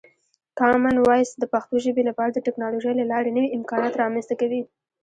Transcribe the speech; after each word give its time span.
کامن 0.59 0.95
وایس 1.07 1.29
د 1.37 1.43
پښتو 1.53 1.75
ژبې 1.85 2.03
لپاره 2.09 2.31
د 2.31 2.39
ټکنالوژۍ 2.45 2.93
له 2.97 3.05
لارې 3.11 3.29
نوې 3.37 3.53
امکانات 3.57 3.93
رامنځته 4.01 4.35
کوي. 4.41 4.61